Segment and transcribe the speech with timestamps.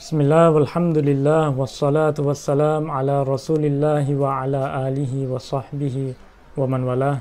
[0.00, 5.96] بسم الله والحمد لله والصلاة والسلام على رسول الله وعلى آله وصحبه
[6.60, 7.18] ومن والاه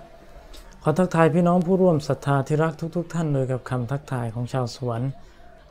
[0.83, 5.11] ขอทักทายพี่น้องผู้ร่วมศรัทธาที่รักทุกๆทท่านโดยกับคำทักทายของชาวสวรรค์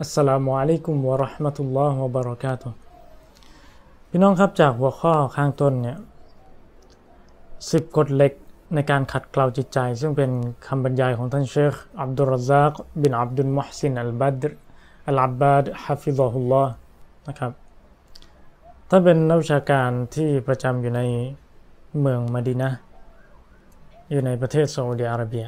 [0.01, 2.77] อัสสลามุอะลัยกุมวะราะห์มะตุลลอฮ์วะบะเราะกาตุฮ์
[4.11, 5.99] พี่น้องครับจากหัวข้อข้างต้นเนี่ย
[7.71, 8.33] สิบกฎเหล็ก
[8.75, 10.31] ในการขัดเกลาจิตใจ ซึ่งเป็น
[10.67, 12.73] คำบรรยายของท่านเชคอับดุลรซาก
[13.03, 14.51] บินอับดุลมุฮซินอัลบัดร
[15.09, 16.73] อัลอับบาดฮะฟิซะฮุลลอฮ์
[17.29, 17.53] นะครับ
[18.89, 21.01] ท่านเป็นนักวิชาการที่ประจำอยู่ใน
[22.01, 22.71] เมืองมาดีนะ
[24.11, 25.47] อยู่ในประเทศซาอุดิอาระเบีย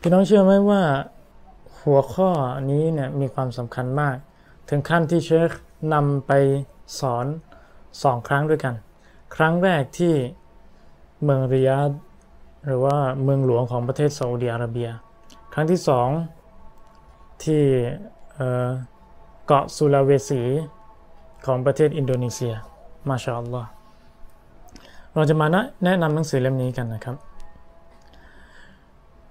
[0.00, 0.82] พี่น้องเชื่อไหมว่า
[1.82, 2.30] หัวข้อ
[2.70, 4.16] นี้เนี่ยมีความสำคัญมาก
[4.68, 5.50] ถึงขั้นที่เชค
[5.92, 6.32] นำไป
[7.00, 7.26] สอน
[8.02, 8.74] สองครั้งด้วยกัน
[9.36, 10.14] ครั้งแรกที่
[11.22, 11.90] เมืองริยาด
[12.66, 14.88] หรือว่าเมืองหลวงของประเทศซาอุดิอาระเบีย
[15.54, 16.08] ครั้งที่สอง
[17.44, 17.62] ที่
[19.46, 20.42] เกาะสุลาเวสี
[21.46, 22.54] ของประเทศอินโดนีเซีย
[23.08, 23.68] มาชาอัลลอฮ์
[25.14, 25.46] เราจะมา
[25.84, 27.16] แนะนำหนังสือเล่มนี้กันนะครับ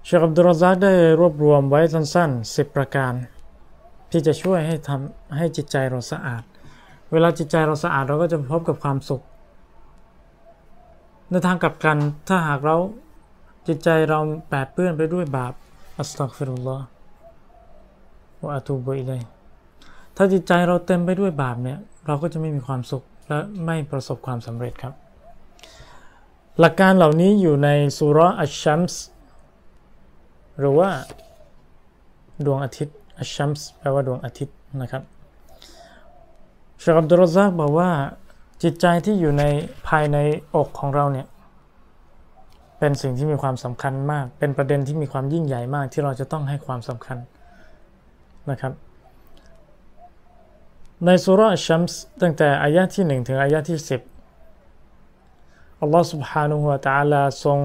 [0.04, 3.12] เชคอับดุลรซักได้รวบรวมไว้สั้นๆ 10 ประการ
[4.10, 6.42] ที่จะช่วยให้ทำให้จิตใจเราสะอาด
[7.12, 9.22] เวลาจิตใจเราสะอาดเราก็จะพบกับความสุข
[11.30, 12.76] ในทางกลับกันถ้าหากเรา
[13.66, 14.18] จิตใจเรา
[14.50, 15.52] แปดเปื้อนไปด้วยบาป
[15.98, 19.20] أستغفر الله وأتوب إليه
[20.16, 24.94] ถ้าจิตใจเราเต็มไปด้วยบาปเนี่ยเราก็จะไม่มีความสุขและไม่ประสบความสำเร็จครับ
[26.60, 29.02] หลักการเหล่านี้อยู่ในسورة الشمس
[30.58, 30.90] หรือว่า
[32.46, 35.02] ดวงอาทิตย์ الشمس แปลว่าดวงอาทิตย์นะครับ
[36.82, 37.90] ชาบดุลซักบอกว่า
[38.62, 39.44] จิตใจที่อยู่ใน
[39.88, 40.16] ภายใน
[40.54, 41.26] อกของเราเนี่ย
[42.78, 47.18] เป็นสิ่งที่มีความสำคัญมาก เป็นประเด็นที่มีความยิ่งใหญ่มากที่เราจะต้องให้ความสำคัญ
[48.50, 48.72] นะครับ
[51.05, 57.59] ในสุรชัมส์ตั้งแต่อายะที่ 1 ถึงอายะที่ 10อัลลอฮ์ سبحانه และ تعالى ทรง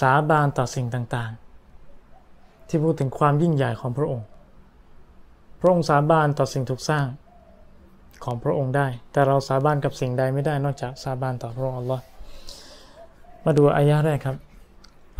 [0.00, 4.26] สาบานต่อสิ่งต่างๆ ที่พูดถึงความยิ่งใหญ่ของพระองค์
[5.60, 7.06] พระองค์สาบานต่อสิ่งถูกสร้าง
[8.24, 12.02] ของพระองค์ได้ แต่เราสาบานกับสิ่งใดไม่ได้นอกจากสาบานต่อพระองค์อัลลอฮ์
[13.44, 14.36] มาดูอายะแรกครับ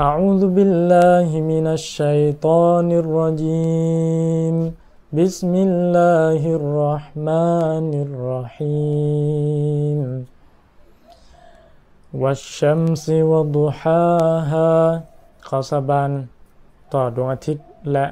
[0.08, 4.56] أعوذ بالله من الشيطان الرجيم
[5.18, 10.00] بسم الله الرحمن الرحيم
[12.22, 14.72] والشمس وضحاها
[15.48, 16.10] ขอสาบาน
[16.94, 18.06] ต่อดวงอาทิตย์และ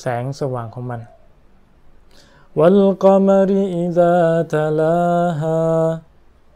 [0.00, 1.00] แสงสว่างของมัน
[2.58, 3.50] والقمر
[3.82, 4.14] إذا
[4.54, 5.60] تلاها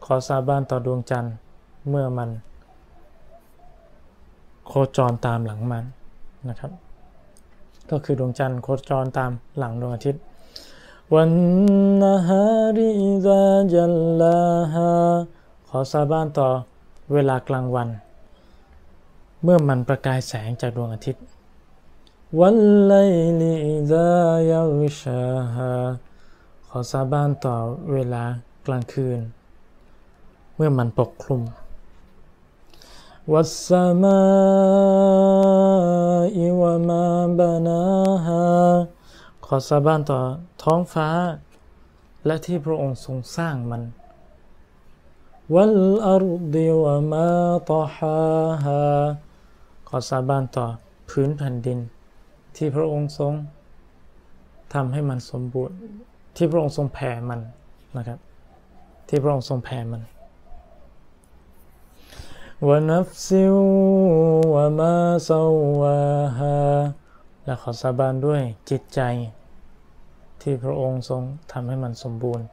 [0.05, 1.33] ขอสาบานต่อดวงจันทร์
[1.89, 2.29] เมื่อมัน
[4.67, 5.85] โคจรตามหลังมัน
[6.49, 6.71] นะครับ
[7.90, 10.22] ก็คือดวงจันทร์โคจรตามหลังดวงอาทิตย์
[11.14, 11.32] วัน
[12.02, 12.90] นฮาริ
[13.26, 14.40] ซาจัลลา
[14.72, 14.90] ฮา
[15.68, 16.48] ขอสาบานต่อ
[17.12, 17.88] เวลากลางวัน
[19.42, 21.22] เมื่อมันประกายแสงจากดวงอาทิตย์
[22.40, 22.56] วัน
[22.86, 22.94] ไล
[23.40, 23.54] ลิ
[23.90, 24.08] ซา
[24.50, 25.22] ยาวิชา
[25.54, 25.70] ฮา
[26.68, 27.56] ขอสาบานต่อ
[27.92, 28.24] เวลา
[28.66, 29.20] กลางคืน
[30.56, 31.42] เมื่อมันปกคลุม
[36.60, 37.02] วะมา
[37.38, 37.80] บานา
[38.24, 38.44] ฮา
[39.44, 40.20] ขอสาบานต่อ
[40.62, 41.08] ท้องฟ้า
[42.26, 43.82] และที่พระองค์ทรงสร้างมัน
[45.54, 47.30] วัลอารุดิวะมา
[47.70, 48.18] ตอฮา
[48.64, 48.80] ฮา
[49.88, 50.66] ขอสาบานต่อ
[51.10, 51.78] พื้นแผ่นดิน
[52.56, 53.32] ที่พระองค์ทรง
[54.74, 55.76] ทำให้มันสมบูรณ์
[56.36, 57.40] ที่พระองค์ทรงแผ่มัน
[57.96, 58.18] นะครับ
[59.08, 60.02] ที่พระองค์ทรงแผ่มัน
[62.68, 63.44] วนฟซิ
[64.54, 64.94] วะมา
[65.28, 65.40] ซา
[65.80, 65.98] วา
[66.38, 66.56] ฮา
[67.44, 69.00] และขอสาบานด้วยจิตใจ
[70.40, 71.22] ที่พระองค์ทรง
[71.52, 72.46] ทำให้มันสมบูรณ์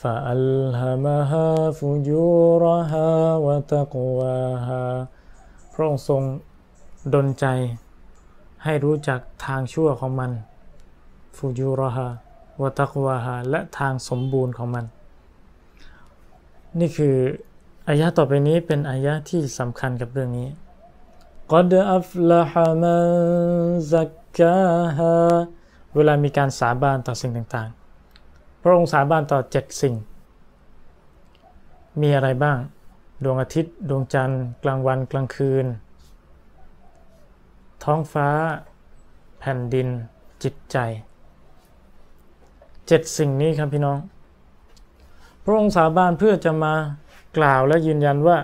[0.00, 0.46] ฟาอัล
[0.78, 1.48] ฮะมะฮา
[1.78, 2.26] ฟุจู
[2.62, 3.08] รฮา
[3.46, 4.82] วะตะกวาฮา
[5.72, 6.22] พระองค์ทรง
[7.14, 7.46] ดลใจ
[8.64, 10.30] ให้รู้จักทางชั่วของมัน
[11.36, 12.06] ฟูจูรฮา
[12.60, 14.84] วะตะกวาฮาและทางสมบูรณ์ของมัน
[16.80, 17.16] นี่คือ
[17.88, 20.48] อายะต่อไปนี้เป็นอายะที่สำคัญกับเรื่องนี้
[21.52, 23.08] กอดอัฟลาฮามัน
[23.92, 24.58] ซักกา
[24.96, 25.14] ฮา
[25.94, 29.94] เวลามีการสาบานต่อสิ่งต่างๆ พระองค์สาบานต่อเจ็ดสิ่ง
[32.00, 32.58] มีอะไรบ้าง
[33.24, 35.66] ดวงอาทิตย์ ดวงจันทร์ กลางวันกลางคืน
[37.84, 38.28] ท้องฟ้า
[39.38, 39.88] แผ่นดิน
[40.42, 40.76] จิตใจ
[42.86, 43.98] เจ็ดสิ่งนี้ครับพี่น้อง
[45.44, 46.74] พระองค์สาบานเพื่อจะมา
[47.37, 48.37] กล่าวและยืนยันว่า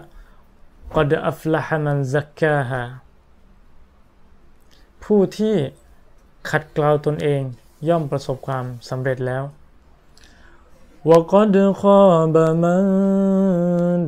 [0.95, 2.83] กอดอัฟลาฮมันซักกาฮา
[5.03, 5.55] ผู้ที่
[6.49, 7.41] ขัดเกลาตนเอง
[7.87, 9.43] ย่อมประสบความสำเร็จแล้ว
[11.09, 12.83] وقد خاب من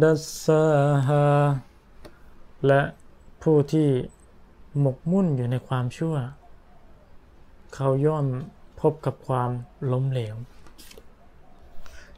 [0.04, 1.30] دساها
[2.68, 2.82] และ
[3.42, 3.90] ผู้ที่
[4.80, 6.16] หมกมุ่นอยู่ในความชั่ว
[7.76, 8.26] เขาย่อม
[8.82, 9.50] พบกับความ
[9.92, 10.36] ล้มเหลว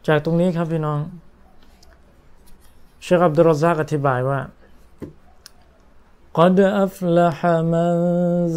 [0.07, 0.99] จากตรงนี้ครับพี่น้อง
[3.05, 4.39] เชคอับดุลรซักอธิบายว่า
[6.39, 7.37] قد أفلح
[7.73, 7.91] من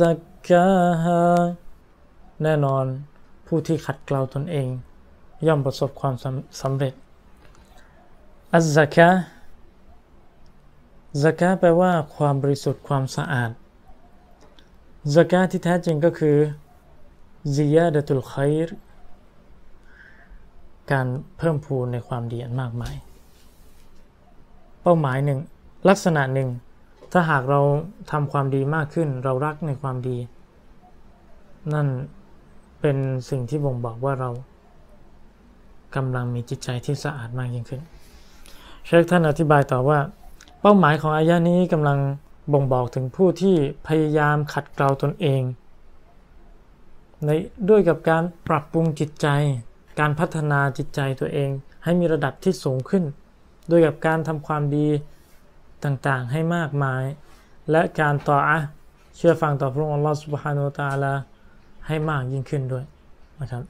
[0.03, 1.25] زكاها
[2.43, 2.85] แน่นอน
[3.47, 4.69] ผู้ที่ขัดเกลาตนเอง
[5.47, 6.15] ย่อมประสบความ
[6.63, 6.95] สำเร็จ
[8.53, 9.11] อัซซะกะ
[11.23, 13.51] ซะกะแปลว่าความบริสุทธิ์ความสะอาด
[15.15, 16.37] ซะกะที่แท้จริงก็คือ
[17.55, 18.41] ซิยาดะตุลไคร
[20.91, 21.07] การ
[21.39, 22.97] เพิ่มพูนในความดีอันมากมาย
[24.82, 25.40] เป้าหมายหนึ่ง
[25.90, 26.50] ลักษณะหนึ่ง
[27.12, 27.62] ถ้าหากเรา
[28.12, 30.18] ทำความดีมากขึ้น เรารักในความดี
[31.74, 31.88] นั่น
[32.82, 32.98] เป็น
[33.30, 34.30] สิ่งที่บ่งบอกว่าเรา
[35.96, 37.82] กำลังมีจิตใจที่สะอาดมากยิ่งขึ้น
[38.86, 40.00] เชคท่านอธิบายต่อว่า
[40.62, 42.00] เป้าหมายของอายะนี้กำลัง
[42.54, 43.56] บ่งบอกถึงผู้ที่
[43.88, 45.42] พยายามขัดเกลาตนเอง
[47.26, 47.30] ใน
[47.70, 49.28] ด้วยกับการปรับปรุงจิตใจ
[50.00, 51.50] การพัฒนาจิตใจตัวเอง
[51.84, 53.04] ให้มีระดับที่สูงขึ้น
[53.70, 54.88] โดยกับการทำความดี
[55.84, 57.04] ต่างๆ ให้มากมาย
[57.72, 58.60] และการต่ออะ
[59.18, 61.14] เชื่อฟังต่อพระองค์อัลลอฮฺสุบฮานูตาลา
[61.88, 62.86] ให้มากยิ่งขึ้นด้วย
[63.42, 63.64] นะครับ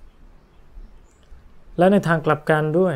[1.78, 2.96] และในทางกลับกันด้วย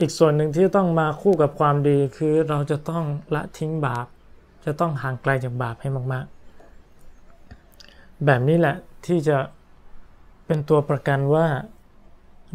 [0.00, 3.04] อีกส่วนหนึ่งที่ต้องมาคู่กับความดีคือเราจะต้อง
[3.34, 4.06] ละทิ้งบาป
[4.64, 8.76] จะต้องห่างไกลจากบาปให้มากๆ แบบนี้แหละ
[9.06, 9.38] ที่จะ
[10.46, 11.46] เป็นตัวประกันว่า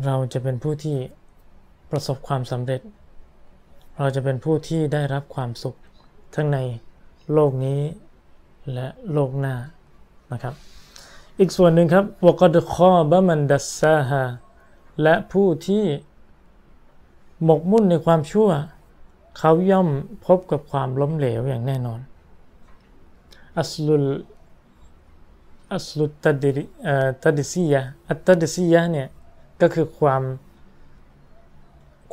[0.05, 0.97] เราจะเป็นผู้ที่
[1.91, 2.81] ประสบความสำเร็จ
[3.97, 5.75] เราจะเป็นผู้ที่ได้รับความสุข
[6.35, 6.57] ทั้งใน
[7.33, 7.81] โลกนี้
[8.73, 9.55] และโลกหน้า
[10.31, 10.53] นะครับ
[11.39, 14.23] อีกส่วนหนึ่งครับวกดคอบะมันดัสซาฮา
[15.01, 15.83] และผู้ที่
[17.43, 18.49] หมกมุ่นในความชั่ว
[19.37, 19.89] เขาย่อม
[20.25, 21.99] พบกับความล้มเหลวอย่างแน่นอน
[23.59, 24.07] อัสลุล
[25.73, 26.63] อัสลุตัดดิ
[27.23, 29.07] ตัดดิซียะอัตตัดดิซียะเนี่ย
[29.61, 30.23] ก็คือความ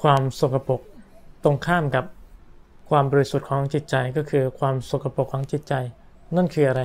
[0.00, 0.80] ความสกปรก
[1.44, 2.04] ตรงข้ามกับ
[2.90, 5.74] ความบริสุทธิ์ของจิตใจก็คือความสกปรกของจิตใจ
[6.36, 6.82] นั่นคืออะไร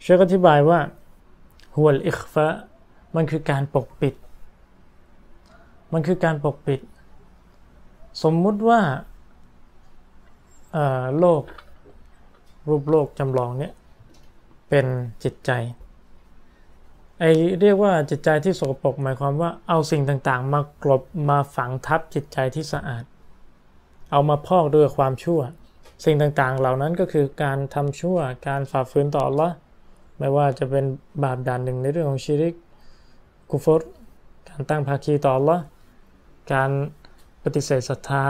[0.00, 0.80] เชคอธิบายว่า
[1.74, 2.46] ฮุลอิคฟะ
[3.14, 4.14] มันคือการปกปิด
[5.92, 6.80] มันคือการปกปิด
[8.22, 8.80] สมมุติว่า
[11.18, 11.42] โลก
[12.68, 13.72] รูปโลกจำลองเนี่ย
[14.68, 14.86] เป็น
[15.24, 15.50] จิตใจ
[17.20, 17.24] ไอ
[17.60, 23.04] เรียกว่าจิตใจที่สกปรกหมายความว่าเอาสิ่งต่างๆ มากลบมาฝังทับจิตใจที่สะอาด
[24.12, 25.40] เอามาพอกด้วยความชั่ว
[26.04, 28.18] สิ่งต่างๆ เหล่านั้นก็คือการทำชั่ว
[28.48, 29.48] การฝ่าฝืนต่อละ
[30.18, 30.84] ไม่ว่าจะเป็น
[31.24, 32.54] บาปด่านหนึ่งในเรื่องของชิริก
[33.50, 33.82] กุฟร
[34.48, 35.58] การตั้งภาคีต่อละ
[36.52, 36.70] การ
[37.42, 38.24] ปฏิเสธศรัทธา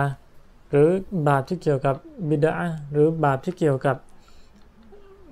[0.70, 0.88] หรือ
[1.28, 1.94] บาปที่เกี่ยวกับ
[2.28, 2.52] บิดา
[2.92, 3.96] หรือบาปที่เกี่ยวกับ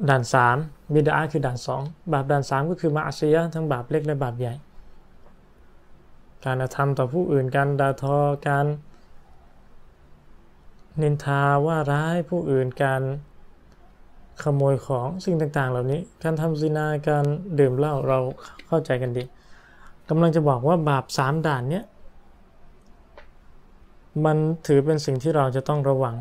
[0.08, 0.56] ด่านสาม
[0.94, 1.82] บิดาคือด่านสอง
[2.12, 4.54] บาปด่านสามก็คือมาอาชยะทั้งบาปเล็กและบาปใหญ่
[6.44, 8.16] การกระทำต่อผู้อื่นการด่าทอ
[8.48, 8.66] การ
[11.02, 13.02] นินทาว่าร้ายผู้อื่นการ
[14.42, 17.24] ขโมยของสิ่งต่างๆ เหล่านี้ การทำซินาการ
[17.58, 18.18] ดื่มเหล้าเรา
[18.66, 19.24] เข้าใจกันดี
[20.08, 21.84] กำลังจะบอกว่าบาปสามด่านเนี้ย
[24.24, 24.36] มัน
[24.66, 26.16] ถือเป็นสิ่งที่เราจะต้องระวัง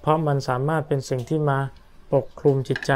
[0.00, 1.58] เพราะมันสามารถเป็นสิ่งที่มา
[2.12, 2.92] ปกคลุมจิตใจ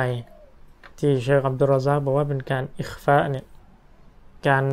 [0.99, 3.47] ที่เชคอับดุลรซาบอกว่าเป็นการอิคฟะเนี่ย
[4.49, 4.65] การ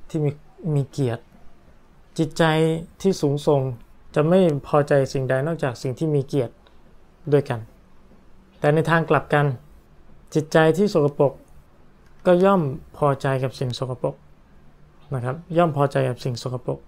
[0.10, 0.32] ที่มี
[0.76, 1.24] มีเกียรติ
[2.18, 2.44] จิตใจ
[3.02, 3.62] ที่สูงส่ง
[4.16, 6.54] จะไม่พอใจสิ่งใดนอกจากสิ่งที่มีเกียรติ
[7.32, 7.60] ด้วยกัน
[8.60, 9.46] แต่ในทางกลับกัน
[10.34, 11.34] จิตใจที่สกปรก
[12.26, 12.62] ก็ย่อม
[12.98, 14.16] พอใจกับสิ่งสกปรก
[15.14, 16.80] นะครับ ย่อมพอใจกับสิ่งสกปรก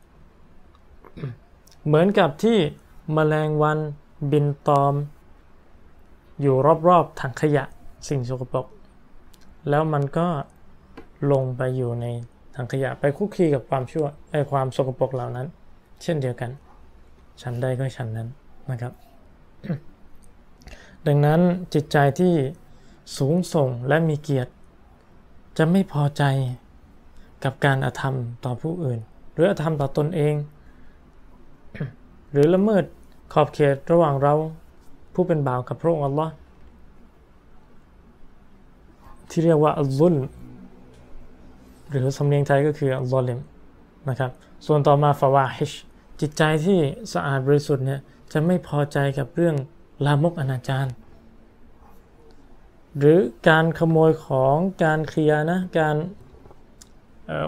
[1.86, 2.58] เหมือนกับที่
[3.16, 3.80] มแมลงวัน
[4.32, 4.94] บินตอม
[6.42, 6.56] อยู่
[6.88, 7.64] รอบๆถังขยะ
[8.10, 8.66] สิ่งสกปรก
[9.70, 10.28] แล้วมันก็
[11.32, 12.06] ลงไปอยู่ใน
[12.56, 15.48] ถังขยะไปคุกคีกับความชั่วไอความสกปรกเหล่านั้น
[16.04, 16.52] เช่นเดียวกัน
[17.42, 18.28] ฉันได้ก็ฉันนั้น
[18.72, 18.94] นะครับ
[21.08, 21.42] ดังนั้น
[21.74, 22.34] จิตใจที่
[23.18, 24.52] สูงส่งและมีเกียรติ
[25.58, 26.24] จะไม่พอใจ
[27.44, 28.16] กับการอาธรรม
[28.46, 29.00] ต่อผู้อื่น
[29.34, 30.36] หรืออาธรรมต่อตนเอง
[32.32, 32.84] หรือละเมิด
[33.34, 34.34] ขอบเขตระหว่างเรา
[35.14, 36.34] ผู้เป็นบ่าวกับพระองค์อัลลอฮ์
[39.34, 40.16] ที่เรียกว่าอัลลุล
[41.90, 43.40] หรือสำเนียงไทยก็คืออัลลอลิม
[44.10, 44.32] นะครับ
[44.66, 45.72] ส่วนต่อมาฟาวาฮิช
[46.22, 46.80] จิตใจที่
[47.14, 48.00] สะอาดบริสุทธิ์เนี่ย
[48.32, 49.56] จะไม่พอใจกับเรื่อง
[50.06, 50.88] ลามกอนาจาร
[52.98, 55.96] หรือการขโมยของการเคลียนะการ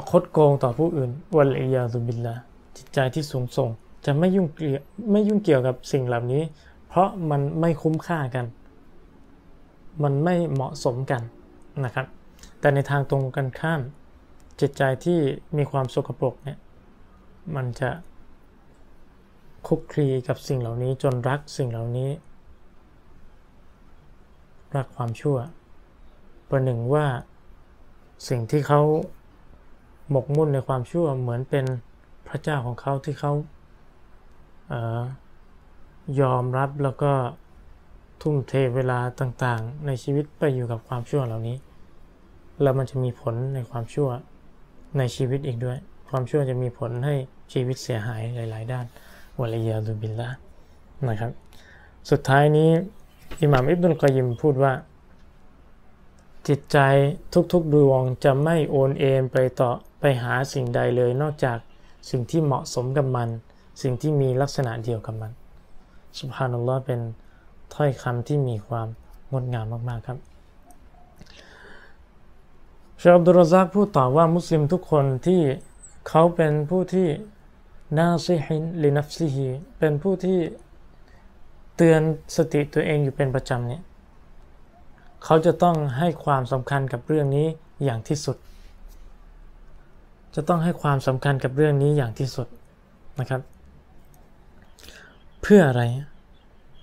[0.09, 2.35] คดโกงต่อผู้อื่นวัลอียาซุบิลละ
[2.77, 3.69] จิตใจที่สูงส่ง
[4.05, 6.43] จะไม่ยุ่งเกี่ยวไม่ยุ่งเกี่ยวกับสิ่งเหล่านี้
[6.87, 8.45] เพราะมันไม่คุ้มค่ากัน
[10.03, 11.21] มันไม่เหมาะสมกัน
[11.83, 12.07] นะครับ
[12.59, 13.81] แต่ในทางตรงกันข้าม
[14.61, 15.19] จิตใจที่
[15.57, 16.57] มีความสกปรกเนี่ย
[17.55, 17.89] มันจะ
[19.67, 22.09] คุกคลีกับสิ่งเหล่านี้จนรักสิ่งเหล่านี้
[24.75, 25.37] รักความชั่ว
[26.49, 27.05] ประหนึ่งว่า
[28.29, 28.81] สิ่งที่เขา
[30.09, 31.65] หมกมุ่นในความชั่วเหมือนเป็น
[32.27, 33.33] พระเจ้าของเขาที่เขา
[34.69, 34.73] เอ
[36.21, 37.11] ยอมรับแล้วก็
[38.21, 41.57] ทุ่มเทเวลาต่างๆ ในชีวิตไปอยู่กับความชั่วเหล่านี้
[42.61, 44.09] แล้วมันจะมีผลในความชั่ว
[44.97, 45.77] ในชีวิตอีกด้วย
[46.09, 47.15] ความชั่วจะมีผลให้
[47.53, 48.85] ชีวิตเสียหายหลาย ๆ ด้าน
[49.39, 50.29] วะลัยาดุบิลละ
[51.09, 51.31] นะครับ
[52.09, 52.69] สุดท้ายนี้
[53.41, 54.73] อิหม่ามอิบนุลกอยิมพูดว่า
[56.47, 56.77] จิตใจ
[57.53, 59.69] ทุกๆดวงจะไม่โอนเอ็นไปต่อ
[59.99, 61.57] ไปหาสิ่งใดเลยนอกจาก
[62.09, 63.29] สิ่งที่เหมาะสมกับมัน
[63.81, 65.31] สิ่งที่มีลักษณะเดียวกับมัน
[66.19, 66.99] สุภานัลลอฮ์เป็น
[67.73, 68.87] ถ้อยคำที่มีความ
[69.31, 70.17] งดงามมาก ๆ ครับ
[73.01, 75.41] ชาอับดุลรซักพูดต่อว่ามุสลิมทุกคนที่
[76.07, 77.07] เขาเป็นผู้ที่
[77.97, 79.47] นาซิฮินลินัฟซิฮี
[79.79, 80.39] เป็นผู้ที่
[81.77, 82.01] เตือน
[82.35, 83.83] สติตัวเองอยู่เป็นประจำเนี่ย
[85.23, 87.47] เขาจะต้องให้ความสำคัญกับเรื่องนี้
[87.83, 88.37] อย่างที่สุด
[90.35, 92.47] จะต้องให้ความสำคัญกับเรื่องนี้อย่างที่สุด
[93.19, 93.41] นะครับ
[95.41, 95.83] เพื่ออะไร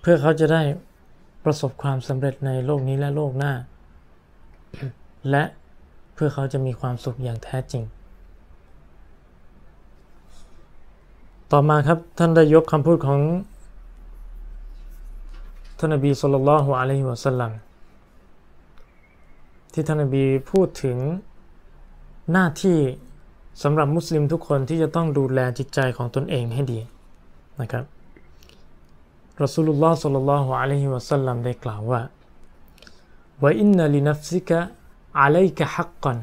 [0.01, 0.63] เพื่อเขาจะได้
[1.45, 3.53] ประสบความสำเร็จในโลกนี้และโลกหน้า
[5.31, 5.45] และ
[6.25, 7.83] พื่อเขาจะมีความสุขอย่างแท้จริง
[11.53, 13.21] ต่อมาครับท่านได้ยกคำพูดของ
[15.79, 17.53] ท่านนบีสุลต่านละฮ์อะลัยฮิวะสัลลัม
[19.73, 20.97] ที่ท่านนบีพูดถึง
[22.33, 22.79] หน้าที่
[23.63, 26.79] สำหรับมุสลิมทุกคนที่จะต้องดูแลจิตใจของตนเองให้ดี
[27.61, 27.85] นะครับ
[29.43, 32.03] รอสูลุลลอฮ์สุลลัลลอฮุอะลัยฮิวะสัลลัมได้กล่าวว่า
[33.43, 34.61] ว่าอินนัลินัฟซิกะ
[35.19, 36.19] อะลัยกะฮักก่อน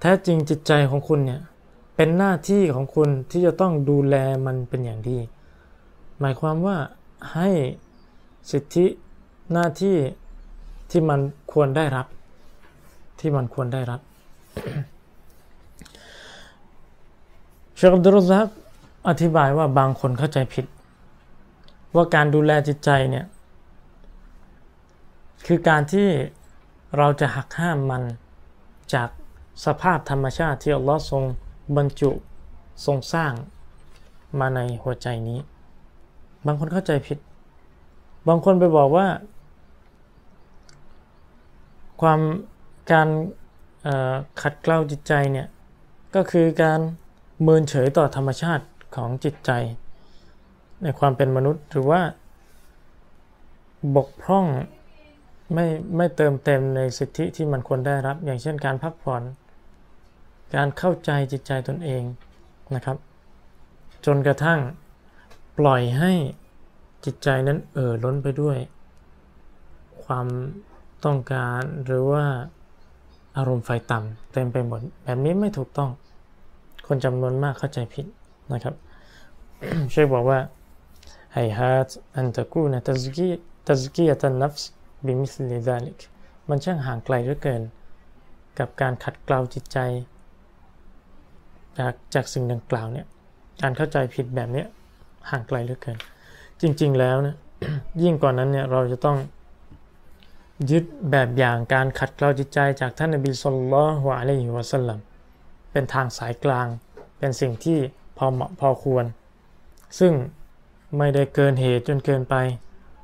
[0.00, 1.40] แท้จริงจิตใจของคุณเนี่ย
[1.96, 5.18] เป็นหน้าที่ของคุณที่จะต้องดูแลมันเป็นอย่างดี
[6.20, 6.76] หมายความว่า
[7.34, 7.48] ให้
[8.50, 8.86] สิทธิ
[9.52, 9.96] หน้าที่
[10.90, 11.20] ที่มัน
[11.52, 12.06] ควรได้รับ
[13.20, 14.00] ที่มันควรได้รับ
[17.76, 18.46] เชคอับดุซัก
[19.08, 20.66] อธิบายว่าบางคนเข้าใจผิด
[21.94, 23.24] ว่าการดูแลจิตใจเนี่ย
[25.46, 26.08] คือการที่
[26.98, 28.02] เราจะหักห้ามมัน
[28.94, 29.08] จาก
[29.64, 31.24] สภาพธรรมชาติที่อัลลอฮ์ทรง
[31.76, 32.10] บรรจุ
[32.86, 33.32] ทรงสร้าง
[34.38, 35.40] มาในหัวใจนี้
[36.46, 37.18] บางคนเข้าใจผิด
[38.28, 39.06] บางคนไปบอกว่า
[42.00, 42.20] ความ
[42.92, 43.08] การ
[44.42, 45.48] ขัดเกลาจิตใจเนี่ย
[46.14, 46.80] ก็คือการ
[47.42, 48.64] เมินเฉยต่อธรรมชาติ
[48.96, 49.50] ของจิตใจ
[50.82, 52.00] ในความเป็นมนุษย์หรือว่า
[53.96, 54.46] บกพร่อง
[55.54, 59.22] ไม่ไม่เติมเต็มในสิทธิที่มันควรได้รับ อย่างเช่นการพักผ่อน
[60.54, 62.02] การเข้าใจจิตใจตนเอง
[62.74, 62.96] นะครับ
[64.06, 64.60] จนกระทั่ง
[65.58, 66.12] ปล่อยให้
[67.04, 68.56] จิตใจนั้นเอ่อล้นไปด้วย
[70.04, 70.26] ความ
[71.04, 72.24] ต้องการหรือว่า
[73.36, 75.90] อารมณ์ใฝ่ต่ำเต็มไปหมด แบบนี้ไม่ถูกต้อง
[76.86, 78.06] คนจำนวนมากเข้าใจผิด
[78.52, 78.74] นะครับ
[79.90, 80.38] เชคบอกว่า
[81.32, 85.98] هيهات أن تكون تزكي تزكية النفس بمثل ذلك
[86.48, 87.62] มันช่างห่างไกลเหลือเกิน
[88.58, 89.78] กับการขัดเกลาจิตใจ
[91.78, 93.06] จากจากสิ่งดังกล่าวเนี่ย
[93.62, 94.64] การเข้าใจผิดแบบนี้
[95.30, 95.98] ห่างไกลเหลือเกิน
[96.60, 97.36] จริง ๆ แล้วนะ
[98.02, 99.18] ยิ่งกว่านั้นเนี่ยเราจะต้อง
[100.70, 104.98] ยึดแบบอย่างการขัดเกลาจิตใจจากท่านนบีสุลต่านฮะอะลัยฮิวะสัลลัม
[105.72, 106.66] เป็นทางสายกลาง
[107.18, 107.78] เป็นสิ่งที่
[108.16, 109.04] พอเหมาะพอควร
[109.98, 110.12] ซึ่ง
[110.98, 112.34] ไม่ได้เกินเหตุจนเกินไป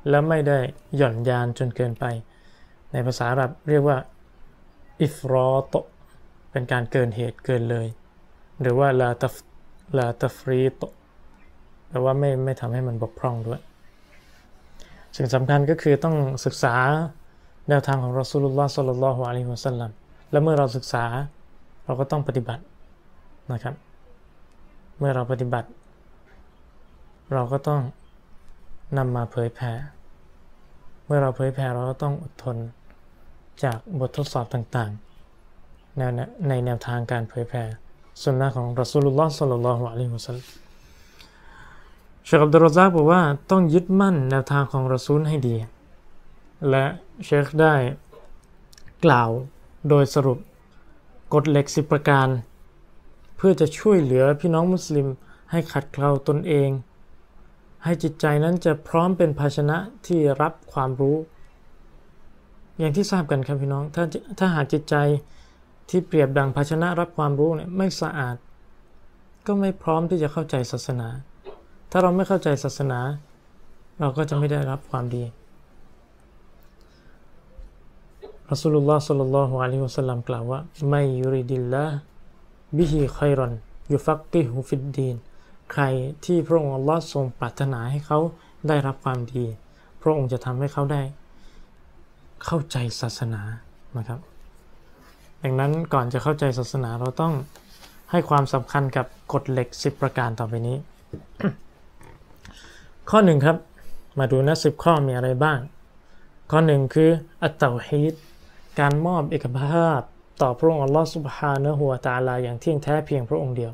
[0.09, 0.59] และไม่ได้
[0.97, 2.05] หย่อนยานจนเกินไป
[2.91, 3.97] ในภาษาอาหรับเรียกว่า
[5.01, 5.75] อิฟรอต
[6.51, 7.87] เป็นการเกินเหตุเกินเลย
[8.61, 9.35] หรือว่าลาตฟ
[9.97, 10.81] ลาตฟรีต
[11.87, 13.61] แปลว่าไม่ไม่ทำให้มันบกพร่องด้วย
[15.17, 16.15] สิ่งสำคัญก็คือต้อง
[16.45, 16.75] ศึกษา
[17.69, 19.91] แนวทางของรอสูลุลลอฮ์สัลลัลลอฮุอะลัยฮิวะสัลลัม
[20.31, 21.05] และเมื่อเราศึกษา
[21.85, 22.63] เราก็ต้องปฏิบัติ
[23.51, 23.75] นะครับ
[24.97, 25.67] เมื่อเราปฏิบัติ
[27.33, 27.81] เราก็ต้อง
[28.97, 29.71] นำมาเผยแผ่
[31.05, 32.57] เมื่อเราเผยแผ่เราก็ต้องอดทน
[33.63, 36.01] จากบททดสอบต่างๆใน
[36.47, 37.63] ในแนวทางการเผยแผ่
[38.21, 40.45] สุนนะของรอสูลุลลอฮ์สัลลัลลอฮุอะลัยฮิวะสัลลัม
[42.25, 45.55] เชคอับดุลรซากบอกว่าต้องยึดมั่นแนวทางของรอซูลให้ดี
[46.69, 46.85] และ
[47.25, 47.73] เชคได้
[49.05, 49.29] กล่าว
[49.89, 50.37] โดยสรุป
[51.33, 52.27] กฎเหล็กสิประการ
[53.37, 55.07] เพื่อจะช่วยเหลือพี่น้องมุสลิม
[55.51, 56.69] ให้ขัดเกลาตนเอง
[57.83, 61.17] ให้จิตใจนั้นจะพร้อมเป็นภาชนะที่รับความรู้
[62.79, 64.03] อย่างที่ทราบกันครับพี่น้อง ถ้า
[64.39, 64.95] ถ้าหากจิตใจ
[65.89, 68.35] ที่เปรียบดังภาชนะรับความรู้เนี่ยไม่สะอาด
[69.47, 71.07] ก็ไม่พร้อมที่จะเข้าใจศาสนา
[71.91, 72.99] ถ้าเราไม่เข้าใจศาสนา
[73.99, 75.23] เราก็จะไม่ได้รับความดี
[78.51, 80.59] รอสูลุลลอฮ์สัลลัลลอฮุอะลัยฮิวะสัลลัมกล่าวว่า
[80.89, 81.85] ไม่ยุริดิลละ
[82.77, 83.53] บิฮิไครอน
[83.91, 85.15] ยุฟักกิฮุฟิดดีน
[85.71, 85.83] ใคร
[86.25, 88.19] ที่พระองค์อัลลอฮ์ทรงปรารถนาให้เขา
[88.67, 89.45] ได้รับความดี
[90.01, 91.01] พระองค์จะทำให้เขาได้
[92.45, 93.41] เข้าใจศาสนา
[93.97, 94.19] นะครับ
[95.43, 97.33] ดังนั้นก่อนจะเข้าใจศาสนาเราต้อง
[98.11, 100.77] ให้ความสำคัญกับกฎเหล็ก 10 ประการต่อไปนี้
[103.09, 103.57] ข้อหนึ่งครับ
[104.19, 105.59] มาดูนะสิบข้อมีอะไรบ้าง
[106.51, 107.09] ข้อหนึ่งคือ
[107.43, 108.13] อัตเตาฮีด
[108.79, 110.01] การมอบเอกภาพ
[110.41, 113.71] ต่อพระองค์อัลลอฮฺสุบฮานะฮัวตาลาอย่างเที่ยงแท้เพียงพระองค์เดียว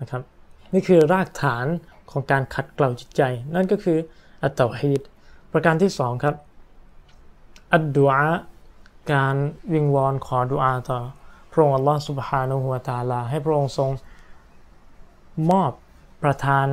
[0.00, 0.22] นะครับ
[0.72, 1.66] นี่คือรากฐาน
[2.10, 3.22] ของการขัดเกลาจิตใจ
[3.54, 3.98] นั่นก็คือ
[4.42, 5.00] อัตตาฮีด
[5.52, 6.34] ประการที่สองครับ
[7.74, 8.22] อัดดุอา
[9.12, 9.36] การ
[9.72, 10.98] วิงวอนขอดุอาต่อ
[11.52, 13.90] พระองค์อัลลอฮฺสุบฮานะฮัวตาลา ให้พระองค์ทรง
[15.50, 15.72] มอบ
[16.22, 16.66] ประทาน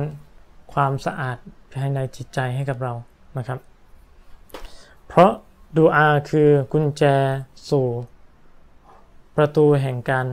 [0.72, 1.36] ความสะอาด
[1.72, 2.92] ภายในจิตใจให้กับเรา
[3.36, 3.58] นะครับ
[5.06, 5.30] เพราะ
[5.76, 7.02] ดูอาคือกุญแจ
[7.70, 7.86] สู่
[9.36, 10.26] ประตูแห่งการ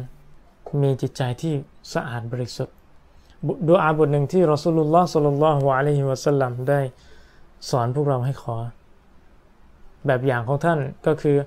[0.82, 1.54] มีจิตใจที่
[1.93, 2.76] สะอาดบริสุทธิ์
[3.67, 6.82] ดูอาบทหนึ่งที่รอสุลลอฮ์สุลลัลฮวะอะลัยฮิวะสัลลัมได้
[7.69, 8.56] สอนพวกเราให้ขอ
[10.06, 11.38] แบบอย่างของท่านก็คือ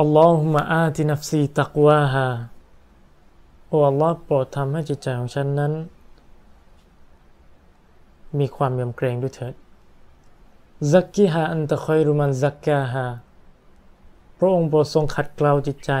[0.00, 2.26] اللهم آت نفسي تقواها
[3.68, 5.72] โอ้อัลลอฮ์โปรดทำให้จิตใจของฉันนั้น
[8.38, 9.54] มีความยำเกรงด้วยเถิด
[10.92, 13.06] زكها أنت خير من زكاها
[14.38, 15.92] พระองค์โปรดทรงขัดเกลาจิตใจ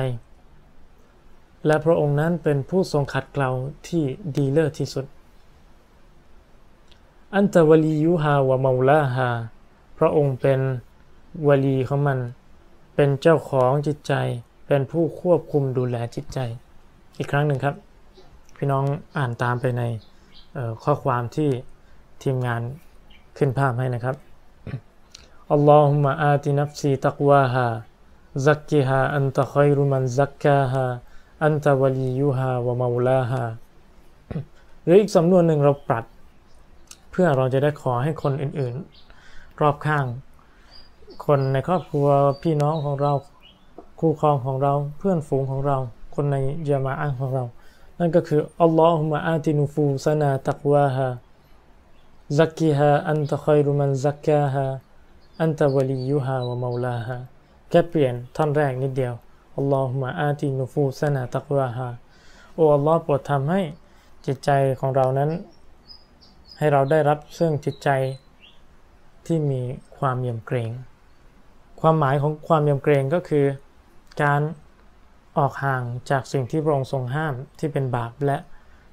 [1.66, 3.50] และพระองค์นั้นเป็นผู้ทรงขัดเกลา
[3.88, 4.02] ที่
[4.36, 5.04] ดีเลิศที่สุด
[7.34, 9.28] أنت وليها ومولاها
[9.98, 10.60] พระองค์เป็น
[11.46, 12.18] วลีของมัน
[12.94, 14.14] เป็นเจ้าของจิตใจ
[14.66, 16.38] เป็นผู้ควบคุมดูแลจิตใจ
[17.18, 17.74] อีกครั้งหนึ่งครับ
[18.56, 18.84] พี่น้อง
[19.16, 19.82] อ่านตามไปใน
[20.84, 21.50] ข้อความที่
[22.22, 22.62] ทีมงาน
[23.36, 24.16] ขึ้นภาพให้นะครับ
[25.52, 30.84] اللهم آت نفسي تقواها زكها أنت خير من زكاها
[31.42, 33.42] أنت وليها ومولاها
[34.84, 36.04] หรืออีกสำนวนหนึ่งเราปรับ
[37.10, 40.04] เพื่อเราจะได้ขอให้คนอื่นๆ รอบข้าง
[41.26, 42.08] คนในครอบครัว
[42.42, 43.12] พี่น้องของเรา
[44.00, 45.76] คู่ครองของเราเพื่อนฝูงของเรา
[46.14, 47.44] คนในญะมาอะฮ์ของเรา
[47.98, 57.16] นั่นก็คือاللهم آت نفوسنا تقواها زكها أنت خير من زكاها أنت وليها ومولاها
[57.70, 59.14] แค่เปลี่ยนท่อนแรกนิดเดียว
[59.60, 61.88] อัลลอฮุมะอาตินุฟูซานาตักวาฮา
[62.54, 63.60] โอ้อัลลอฮ์โปรดทำให้
[64.26, 65.30] จิตใจของเรานั้น
[66.58, 67.88] ให้เราได้รับซึ่งจิตใจ
[69.26, 69.62] ที่มี
[69.98, 70.70] ความเยำเกรง
[71.80, 73.44] ความหมายของความเยำเกรงก็คือ
[74.22, 74.40] การ
[75.38, 78.36] ออกห่างจากสิ่งที่พระองค์ทรงห้ามที่เป็นบาปและ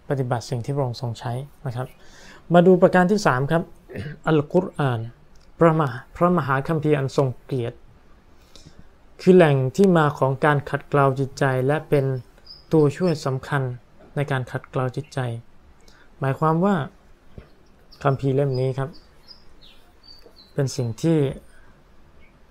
[0.09, 1.33] ปฏิบัติสิ่งที่พระองค์ทรงใช้
[1.65, 1.87] นะครับ
[2.53, 3.63] มาดูประการที่ 3 ครับ
[4.27, 4.99] อัลกุรอาน
[5.59, 7.77] พระมหาพระมหาคัมภีร์อันทรงเกียรติ
[9.21, 12.05] คือแหล่งที่มาของการขัดเกลาจิตใจ และเป็น
[12.73, 13.61] ตัวช่วยสำคัญ
[14.15, 15.19] ในการขัดเกลาจิตใจ
[16.19, 16.75] หมายความว่า
[18.03, 18.89] คัมภีเล่มนี้ครับ
[20.53, 21.17] เป็นสิ่งที่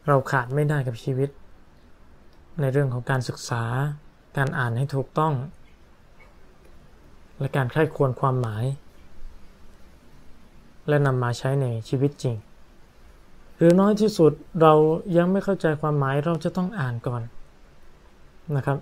[0.06, 1.30] เราขาดไม่ได้กับชีวิต
[2.60, 3.64] ในเรื่องของการศึกษา
[4.36, 5.34] การอ่านให้ถูกต้อง
[7.38, 8.64] และการใคร่ควรความหมาย
[10.88, 12.36] และนำมาใช้ในชีวิตจริง
[13.56, 14.72] หรือน้อยที่สุดเรา
[15.16, 17.22] ยังไม่เข้าใจความหมายเราจะต้องอ่านก่อน
[18.56, 18.78] นะครับ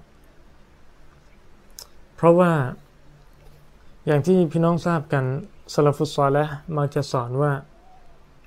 [2.16, 2.52] เพราะว่า
[4.06, 5.24] อย่างที่พี่น้องทราบกัน
[5.72, 6.44] สลาฟุตซอลและ
[6.76, 7.52] มักจะสอนว่า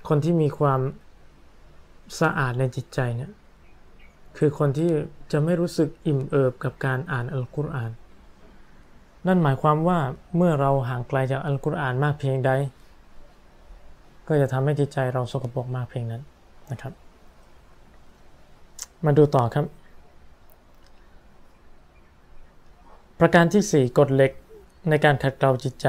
[0.08, 0.80] คนที่มีความ
[2.20, 3.30] สะอาดในจิตใจเนี่ย
[4.38, 4.90] คือคนที่
[5.32, 7.90] จะไม่รู้สึกอิ่มเอิบกับการอ่านอัลกุรอาน
[9.26, 9.98] นั่นหมายความว่า
[10.36, 12.50] เมื่อเราห่างไกลจากอัลกุรอานมากเพียงใด
[14.28, 16.22] ก็จะทำให้จิตใจเราสกปรกมากเพียงนั้น
[16.70, 16.92] นะครับ
[19.04, 19.66] มาดูต่อครับ
[23.20, 24.32] ประการที่ 4กฎเหล็ก
[24.88, 25.88] ในการขัดเกลาจิตใจ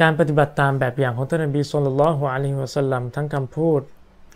[0.00, 3.80] การปฏิบัติตามแบบอย่างของท่านนบีสุลต่านละฮ์อะลัยฮิวะสัลลัมทั้งคำพูด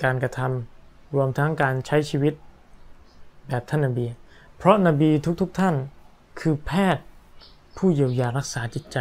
[0.05, 2.35] การกระทำรวมทั้งการใช้ชีวิต
[3.49, 4.07] แบบท่านนบี
[4.57, 5.11] เพราะนบี
[5.41, 5.75] ทุกๆทท่าน
[6.41, 7.05] คือแพทย์
[7.77, 8.99] ผู้เยียวยารักษาจิตใจ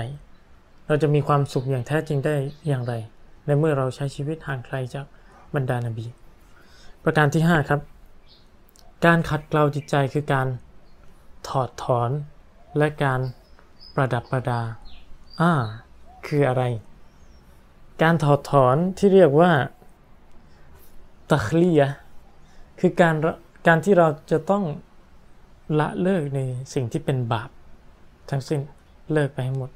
[0.91, 2.36] เราจะมีความสุขอย่างแท้จริงได้
[2.67, 2.93] อย่างไร
[3.45, 5.06] ในเมื่อเราใช้ชีวิตห่างไกลจาก
[5.56, 6.06] บรรดานาบี
[7.04, 7.82] ประการที่ 5 ครับ
[9.06, 10.47] การขัดเกลาจิตใจคือการ
[11.47, 12.10] ถอดถอน
[12.77, 13.19] และการ
[13.95, 14.62] ประดับประดา
[15.41, 15.51] อ่า
[16.27, 16.63] คืออะไร
[18.01, 19.51] การถอดถอนที่เรียกว่า
[21.32, 21.82] ตัคลีย
[22.80, 23.15] คือการ
[23.67, 24.63] การที่เราจะต้อง
[25.80, 26.39] ละเลิกใน
[26.73, 27.49] สิ่งที่เป็นบาป
[28.30, 28.60] ทั้งสิ้น
[29.15, 29.71] เลิกไปให้หมด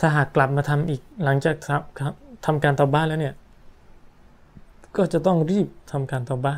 [0.00, 1.54] ถ้าหากกลับมาทำอีกหลังจาก
[2.46, 3.34] ทำการตอบ้าแล้วเนี่ย
[4.96, 6.54] ก็จะต้องรีบทำการตอบ้า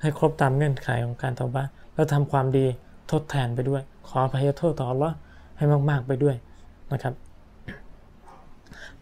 [0.00, 2.66] ให้ครบตามเงื่อนไขของการตอบ้าแล้วทำความดี
[3.10, 5.10] ทดแทนไปด้วย ขออภัยโทษต่อละ
[5.56, 6.36] ให้มากๆไปด้วย
[6.92, 7.14] นะครับ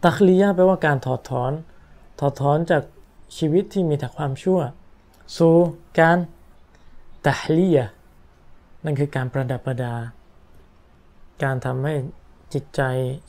[0.03, 1.51] ตักลียะแปลว่าการถอดถอน
[2.19, 2.83] ถอดถอนจาก
[3.37, 4.59] ชีวิตที่มีแต่ความชั่ว
[5.37, 5.55] สู่
[5.99, 6.17] การ
[7.25, 7.87] ตัลียะ
[8.83, 9.93] นั่นคือการประดับประดา
[11.43, 11.93] การทำให้
[12.53, 12.81] จิตใจ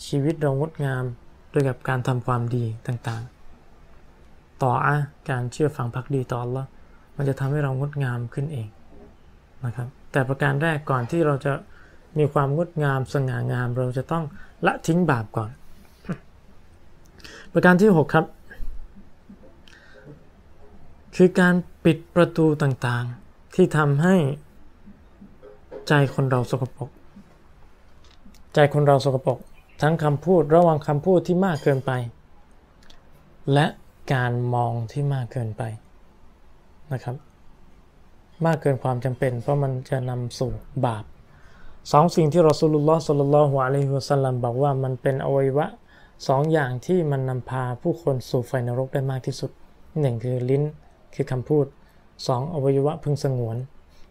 [0.06, 1.04] ชีวิตเรางดงาม
[1.52, 4.96] ด้วยกับการทำความดีต่างๆ ต่ออะ
[5.30, 6.66] การเชื่อฟังพักดีต่อ Allah
[7.16, 8.68] มันจะทำให้เรางดงามขึ้นเอง
[9.64, 11.52] นะครับแต่ประการแรกก่อนที่เราจะ
[12.18, 14.24] มีความงดงามสง่างาม เราจะต้อง
[14.66, 15.50] ละทิ้งบาปก่อน
[17.52, 18.26] ประการที่ 6 ครับ
[21.16, 21.54] คือการ
[21.84, 24.16] ปิดประตูต่างๆ ที่ทำให้
[25.88, 26.88] ใจคนเราสกปรก
[28.54, 29.38] ใจคนเราสกปรก
[29.82, 31.92] ทั้งคำพูดระวังคำพูดที่มากเกินไป
[33.52, 33.66] และ
[34.12, 35.62] การมองที่มากเกินไป
[36.92, 37.16] นะครับ
[38.46, 40.52] มากเกินความจำเป็น เพราะมันจะนำสู่
[40.86, 41.04] บาป
[41.92, 45.66] สองสิ่งที่รอสูลุลลอฮ์สุลลัลลอฮุอะลัยฮิวะสัลลัมบอกว่ามันเป็นอวัยวะ
[46.28, 49.50] สองอย่างที่มันนำพาผู้คนสู่ไฟนรกได้มากที่สุด
[50.00, 50.62] หนึ่งคือลิ้น
[51.14, 51.66] คือคำพูด
[52.26, 53.56] สองอวัยวะพึงสงวน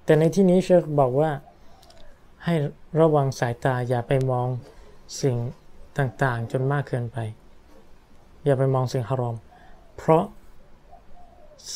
[0.05, 1.31] แต่ในที่นี้เชคบอกว่า
[2.45, 2.53] ให้
[2.99, 4.47] ระวังสายตาอย่าไปมอง
[5.21, 5.35] สิ่ง
[5.97, 7.17] ต่างๆ จนมากเกินไป
[8.45, 9.35] อย่าไปมองสิ่งฮารอม
[9.97, 10.23] เพราะ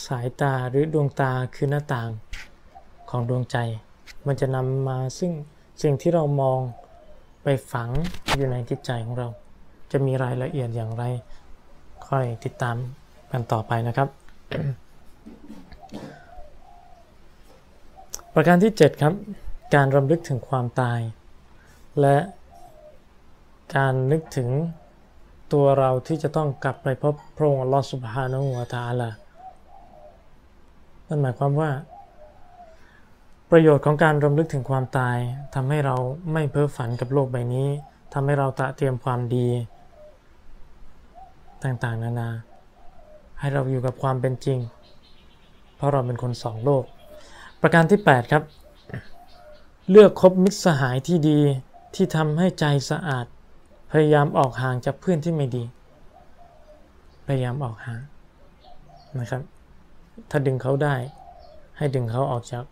[0.06, 2.10] สายตาหรือดวงตาคือหน้าต่าง
[3.10, 3.58] ของดวงใจ
[4.28, 5.32] มันจะนำมาซึ่ง
[5.82, 6.60] สิ่งที่เรามอง
[7.44, 7.90] ไปฝัง
[8.36, 9.28] อยู่ในจิตใจของเรา
[9.92, 11.04] จะมีรายละเอียดอย่างไร
[12.08, 12.78] ค่อยติดตาม
[13.32, 14.08] กันต่อไปนะครับ
[18.34, 19.14] ประการที่ 7 ครับ
[19.76, 21.00] การรำลึกถึงความตาย
[22.02, 22.18] และ
[23.76, 24.50] การนึกถึง
[25.54, 29.12] ตัวเราที่จะต้องกลับไปพบพระองค์ลอสุบฮานะหัวตาละ
[31.08, 31.70] นั่นหมายความว่า
[33.52, 35.18] ประโยชน์ของการรำลึกถึงความตาย
[35.56, 35.96] ทำให้เรา
[36.34, 37.68] ไม่เพ้อฝันกับโลกใบนี้
[38.14, 39.48] ทำให้เราตะเตรียมความดี
[41.64, 42.30] ต่างๆ นานา
[43.40, 44.60] ให้เราอยู่กับความเป็นจริง
[45.76, 46.84] เพราะเราเป็นคนสองโลก
[47.62, 48.44] ประการที่ 8 ครับ
[49.92, 51.40] เลือกคบมิตรสหายที่ดี
[51.96, 53.26] ที่ทำให้ใจสะอาด
[53.92, 55.64] พยายามออกห่างจากเพื่อนที่ไม่ดี
[57.28, 58.02] พยายามออกห่าง
[59.20, 59.42] นะครับ
[60.30, 60.96] ถ้าดึงเขาได้
[61.78, 62.64] ให้ดึงเขาออกจาก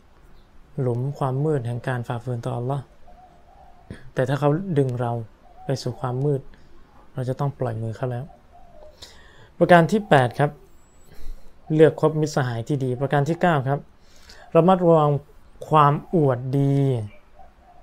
[0.80, 2.82] หลุมความมืดแห่งการฝ่าฝืนต่อ Allah
[4.14, 5.12] แต่ถ้าเขาดึงเรา
[5.66, 6.42] ไปสู่ความมืด
[7.14, 8.26] เราจะต้องปล่อยมือเขาแล้ว
[9.58, 10.52] ประการที่ 8 ครับ
[11.76, 13.80] เลือกคบมิตรสหายที่ดี ประการที่ 9 ครับ
[14.56, 15.12] ระมัดระวัง
[15.68, 16.78] ความอวดดี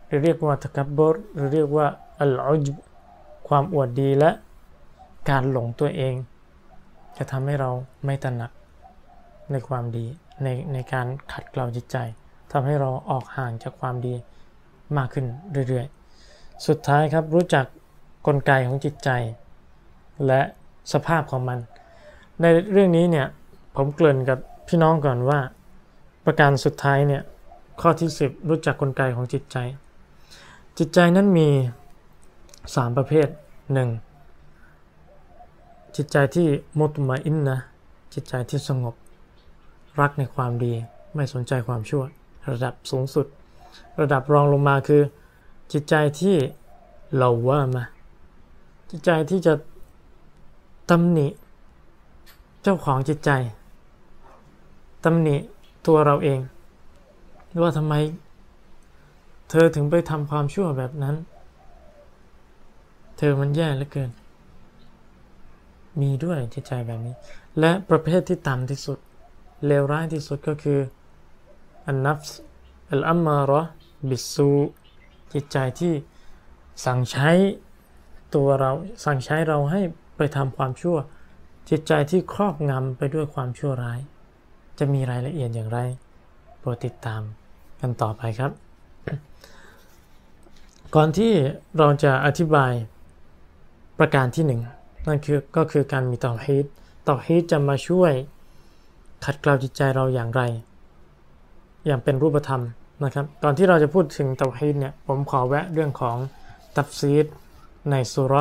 [0.07, 1.87] หรือเรียกว่าตะกับบรหรือเรียกว่า
[2.21, 2.67] อัลอุจ
[3.49, 4.31] ความอวดดีและ
[5.31, 6.15] การหลงตัวเอง
[7.17, 7.71] จะทำให้เรา
[8.05, 8.51] ไม่ตระหนัก
[9.51, 10.07] ในความดี
[10.43, 11.97] ในในการขัดเกลาจิตใจ
[12.53, 14.15] ทำให้เราออกห่างจากความดี
[14.97, 15.27] มากขึ้น
[15.69, 17.65] เรื่อยๆ สุดท้ายครับรู้จัก
[18.27, 19.11] กลไกของจิตใจ
[20.27, 20.41] และ
[20.93, 21.59] สภาพของมัน
[22.41, 23.27] ในเรื่องนี้เนี่ย
[23.77, 24.39] ผมเกริ่นกับ
[24.69, 25.41] พี่น้องก่อนว่า
[26.25, 27.23] ประการสุดท้ายเนี่ย
[27.81, 29.57] ข้อที่ 10 รู้จักกลไกของจิตใจ
[30.79, 31.49] จิตใจนั้นมี
[32.25, 33.29] 3 ประเภท
[33.75, 35.97] 1.
[35.97, 37.59] จิจิตใจที่มุตมาอินนะ
[38.15, 38.95] จิตใจที่สงบ
[40.01, 40.73] รักในความดี
[41.15, 42.05] ไม่สนใจความชั่ว
[42.51, 43.27] ระดับสูงสุด
[44.01, 45.03] ระดับรองลงมาคือ
[45.73, 46.37] จิตใจที่
[47.19, 47.85] เราว่ามา
[48.91, 49.55] จิตใจที่จะ
[50.91, 51.27] ตำหนิ
[52.63, 53.31] เจ้าของจิตใจ
[55.05, 55.37] ตำหนิ
[55.87, 56.39] ตัวเราเอง
[57.63, 57.95] ว่าทำไม
[59.51, 61.17] เธอถึงไปทำความชั่วแบบนั้น
[63.19, 64.11] เธอมันแย่เหลือเกิน
[66.01, 67.15] มีด้วยจิตใจแบบนี้
[67.61, 68.99] และประเภทที่ต่ำที่สุด
[69.67, 70.81] เลวร้ายที่สุดก็คือ
[71.87, 72.19] อันนับ
[72.91, 73.63] อัลอัมมาระ
[74.09, 74.51] บิสู
[75.33, 75.95] จิตใจที่
[76.85, 77.31] สั่งใช้
[78.35, 78.71] ตัวเรา
[79.05, 79.81] สั่งใช้เราให้
[80.17, 80.97] ไปทำความชั่ว
[81.71, 84.01] จิตใจที่ครอบงำไปด้วยความชั่วร้าย
[84.79, 85.79] จะมีรายละเอียดอย่างไร
[86.59, 87.23] โปรดติดตาม
[87.81, 88.53] กันต่อไปครับ
[90.95, 91.33] ก่อนที่
[91.79, 92.73] เราจะอธิบาย
[93.99, 94.61] ประการที่หนึ่ง
[95.07, 96.67] นั่นคือก็คือการมีเตาฮีด
[97.05, 98.13] เตาฮีดจะมาช่วย
[99.25, 100.43] ขัดเกลาจิตใจเราอย่างไร
[101.87, 102.63] อย่างเป็นรูปธรรม
[103.05, 106.17] นะครับ ก่อนที่เราจะพูดถึงเตาฮีดเนี่ยผมขอแวะเรื่องของ
[106.77, 107.27] ตัฟซีร
[107.91, 108.35] ในสูเราะฮ์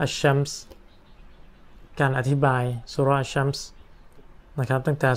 [0.00, 0.60] อัชชัมส์
[2.00, 3.64] การอธิบายสูเราะฮ์อัชชัมส์
[4.58, 5.10] นะครับตั้งแต่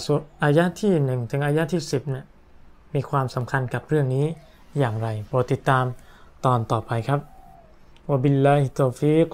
[0.43, 2.25] อายะที่ 1 ถึงอายะที่ 10เนี่ย
[2.93, 4.25] มีความสำคัญกับเรื่องนี้
[4.79, 5.85] อย่างไรโปรดติดตาม
[6.45, 7.19] ตอนต่อไปครับ
[8.09, 9.29] وبالله التوفيق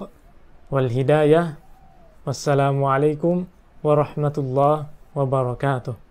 [0.72, 3.36] والهداية والسلام عليكم
[3.84, 6.00] ورحمة الله وبركاته